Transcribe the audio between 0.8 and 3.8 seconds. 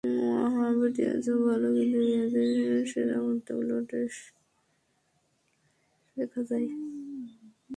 রিয়াজও ভালো, কিন্তু রিয়াজের সেরা মুহূর্তগুলো